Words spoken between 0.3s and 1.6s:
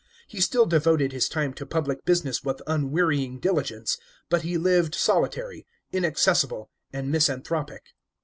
still devoted his time